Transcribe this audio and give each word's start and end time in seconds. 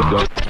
Go. 0.00 0.49